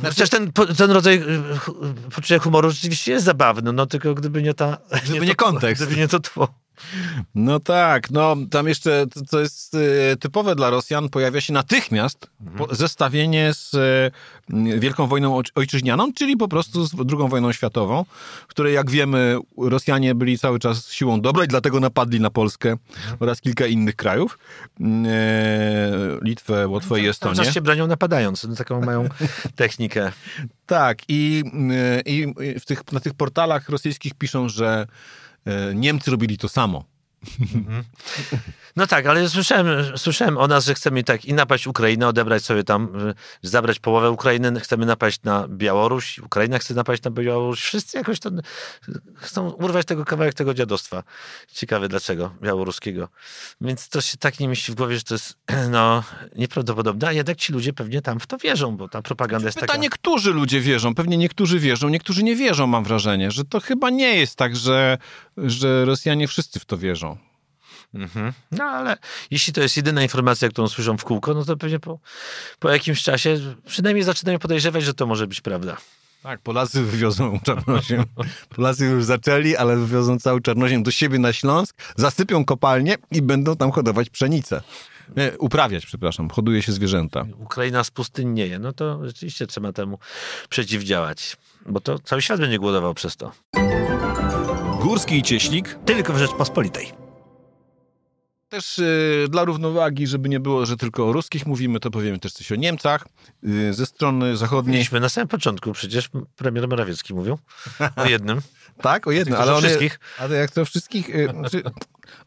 [0.00, 0.14] Znaczy...
[0.14, 4.54] Przecież ten ten rodzaj y, y, poczucia humoru rzeczywiście jest zabawny, no tylko gdyby nie
[4.54, 4.78] ta...
[5.04, 5.82] Gdyby nie, nie kontekst.
[5.82, 6.48] Gdyby nie to tło.
[7.34, 12.76] No tak, no tam jeszcze, co jest y, typowe dla Rosjan, pojawia się natychmiast mhm.
[12.76, 13.76] zestawienie z
[14.78, 18.04] Wielką Wojną Ojczyźnianą, czyli po prostu z II wojną światową,
[18.42, 22.70] w której jak wiemy Rosjanie byli cały czas siłą dobra i dlatego napadli na Polskę
[22.70, 23.16] mhm.
[23.20, 24.38] oraz kilka innych krajów,
[26.22, 27.36] Litwę, Łotwę i Estonię.
[27.36, 29.08] Cały się bronią napadając, no, taką mają
[29.56, 30.12] technikę.
[30.66, 31.44] Tak i,
[32.06, 32.26] i
[32.60, 34.86] w tych, na tych portalach rosyjskich piszą, że
[35.74, 36.84] Niemcy robili to samo.
[37.40, 37.84] Mhm.
[38.76, 42.64] No tak, ale słyszałem, słyszałem o nas, że chcemy tak i napaść Ukrainę, odebrać sobie
[42.64, 42.88] tam,
[43.42, 47.62] zabrać połowę Ukrainy, chcemy napaść na Białoruś, Ukraina chce napaść na Białoruś.
[47.62, 48.30] Wszyscy jakoś to
[49.14, 51.02] chcą urwać tego kawałek tego dziadostwa.
[51.52, 53.08] Ciekawe dlaczego, białoruskiego.
[53.60, 55.36] Więc to się tak nie mieści w głowie, że to jest
[55.70, 56.04] no,
[56.36, 59.66] nieprawdopodobne, a jednak ci ludzie pewnie tam w to wierzą, bo ta propaganda jest Pytanie,
[59.66, 59.82] taka...
[59.82, 64.16] niektórzy ludzie wierzą, pewnie niektórzy wierzą, niektórzy nie wierzą, mam wrażenie, że to chyba nie
[64.16, 64.98] jest tak, że,
[65.36, 67.09] że Rosjanie wszyscy w to wierzą.
[67.94, 68.32] Mhm.
[68.52, 68.96] No ale
[69.30, 71.98] jeśli to jest jedyna informacja, którą słyszą w kółko, no to pewnie po,
[72.58, 75.76] po jakimś czasie przynajmniej zaczynają podejrzewać, że to może być prawda.
[76.22, 78.04] Tak, Polacy wywiozą czarnoziem.
[78.56, 83.56] Polacy już zaczęli, ale wywiozą cały czarnoziem do siebie na Śląsk, zasypią kopalnie i będą
[83.56, 84.62] tam hodować pszenicę.
[85.16, 87.24] Nie, uprawiać, przepraszam, hoduje się zwierzęta.
[87.38, 89.98] Ukraina spustynnieje, no to rzeczywiście trzeba temu
[90.48, 93.32] przeciwdziałać, bo to cały świat będzie głodował przez to.
[94.80, 96.99] Górski i Cieślik tylko w Rzeczpospolitej.
[98.50, 102.32] Też y, dla równowagi, żeby nie było, że tylko o ruskich mówimy, to powiemy też
[102.32, 103.06] coś o Niemcach
[103.44, 104.72] y, ze strony zachodniej.
[104.72, 107.38] Mówiliśmy na samym początku, przecież premier Morawiecki mówił
[107.96, 108.40] o jednym.
[108.82, 110.00] tak, o jednym, ale o wszystkich.
[110.18, 111.62] Ale jak to wszystkich, y, znaczy,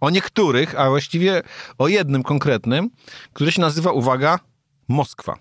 [0.01, 1.41] o niektórych, a właściwie
[1.77, 2.89] o jednym konkretnym,
[3.33, 4.39] który się nazywa, uwaga,
[4.87, 5.35] Moskwa.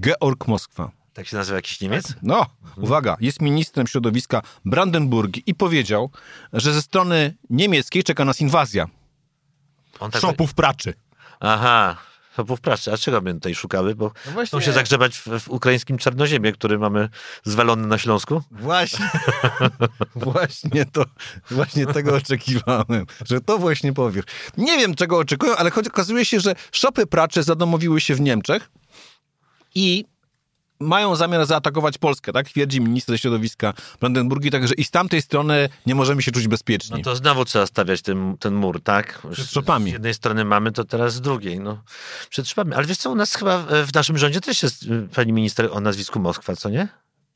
[0.00, 0.90] Georg Moskwa.
[1.12, 2.14] Tak się nazywa jakiś Niemiec?
[2.22, 6.10] No, uwaga, jest ministrem środowiska Brandenburgii i powiedział,
[6.52, 8.86] że ze strony niemieckiej czeka nas inwazja.
[10.00, 10.22] On tak...
[10.22, 10.94] Szopów praczy.
[11.40, 11.96] Aha.
[12.36, 12.92] shopów pracy.
[12.92, 13.94] A czego my tutaj szukały?
[13.94, 14.46] Bo no właśnie...
[14.46, 17.08] chcą się zagrzebać w, w, ukraińskim czarnoziemie, który mamy
[17.44, 18.42] zwalony na Śląsku?
[18.50, 19.10] Właśnie.
[20.14, 21.04] właśnie to,
[21.50, 24.24] właśnie tego oczekiwałem, że to właśnie powiesz.
[24.56, 28.70] Nie wiem, czego oczekują, ale okazuje się, że shopy pracze zadomowiły się w Niemczech
[29.74, 30.04] i
[30.80, 32.48] mają zamiar zaatakować Polskę, tak?
[32.48, 36.96] Twierdzi minister środowiska Brandenburgii, także i z tamtej strony nie możemy się czuć bezpieczni.
[36.96, 39.22] No to znowu trzeba stawiać ten, ten mur, tak?
[39.32, 39.90] Przed szopami.
[39.90, 41.82] Z jednej strony mamy, to teraz z drugiej, no.
[42.30, 42.74] Przed szopami.
[42.74, 45.80] Ale wiesz co, u nas chyba w naszym rządzie też jest y, pani minister o
[45.80, 46.88] nazwisku Moskwa, co nie?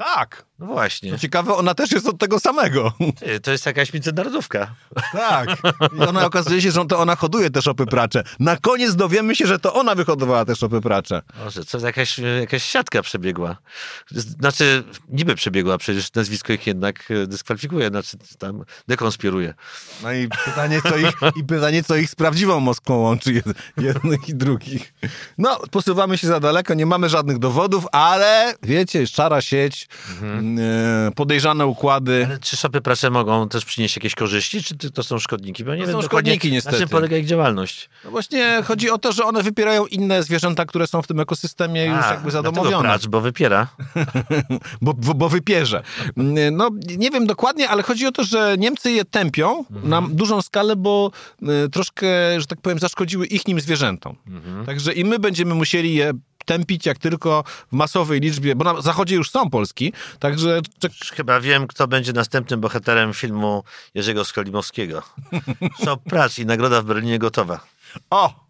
[0.04, 0.44] Tak.
[0.58, 1.10] No właśnie.
[1.10, 2.92] Co ciekawe, ona też jest od tego samego.
[3.18, 4.74] Ty, to jest jakaś międzynarodówka.
[5.12, 5.48] Tak.
[5.98, 8.22] I ona okazuje się, że to ona hoduje te szopy pracze.
[8.38, 11.22] Na koniec dowiemy się, że to ona wyhodowała te szopy pracze.
[11.44, 13.56] Może, co jakaś, jakaś siatka przebiegła.
[14.10, 19.54] Znaczy, niby przebiegła, przecież nazwisko ich jednak e, dyskwalifikuje, znaczy tam dekonspiruje.
[20.02, 23.42] No i pytanie, co ich, i pytanie, co ich z prawdziwą Moskwą łączy
[23.76, 24.94] jednych i drugich.
[25.38, 30.59] No, posuwamy się za daleko, nie mamy żadnych dowodów, ale wiecie, szara sieć, mhm.
[30.59, 32.26] E, podejrzane układy.
[32.26, 35.64] Ale czy szopy pracy mogą też przynieść jakieś korzyści, czy to są szkodniki?
[35.64, 36.76] Bo nie to wiem są szkodniki niestety.
[36.76, 37.90] Na czym polega ich działalność?
[38.05, 41.87] No właśnie chodzi o to, że one wypierają inne zwierzęta, które są w tym ekosystemie
[41.87, 42.88] już A, jakby zadomowione.
[42.88, 43.66] Pracz, bo wypiera.
[44.83, 45.83] bo, bo, bo wypierze.
[46.53, 49.88] No nie wiem dokładnie, ale chodzi o to, że Niemcy je tępią mhm.
[49.88, 51.11] na dużą skalę, bo
[51.42, 52.07] y, troszkę,
[52.40, 54.16] że tak powiem, zaszkodziły ich nim zwierzętom.
[54.26, 54.66] Mhm.
[54.66, 56.12] Także i my będziemy musieli je
[56.44, 60.61] tępić jak tylko w masowej liczbie, bo na zachodzie już są Polski, także...
[61.14, 65.03] Chyba wiem, kto będzie następnym bohaterem filmu Jerzego Skolimowskiego.
[65.85, 67.61] Shop Prac i nagroda w Berlinie gotowa.
[68.11, 68.46] O!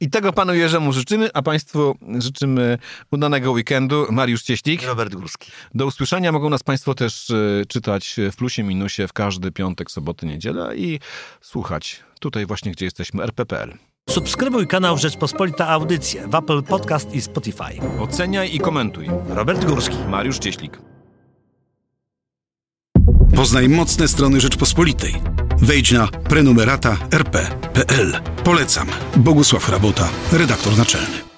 [0.00, 2.78] I tego panu Jerzemu życzymy, a państwu życzymy
[3.10, 4.06] udanego weekendu.
[4.10, 4.82] Mariusz Cieślik.
[4.82, 5.50] Robert Górski.
[5.74, 6.32] Do usłyszenia.
[6.32, 11.00] Mogą nas państwo też e, czytać w plusie, minusie w każdy piątek, soboty, niedzielę i
[11.40, 13.78] słuchać tutaj właśnie, gdzie jesteśmy, rp.pl.
[14.10, 18.00] Subskrybuj kanał Rzeczpospolita Audycje w Apple Podcast i Spotify.
[18.00, 19.06] Oceniaj i komentuj.
[19.28, 19.96] Robert Górski.
[20.08, 20.78] Mariusz Cieślik.
[23.36, 25.14] Poznaj mocne strony Rzeczpospolitej.
[25.58, 28.20] Wejdź na prenumerata rp.pl.
[28.44, 28.88] Polecam.
[29.16, 31.33] Bogusław Rabota, redaktor naczelny.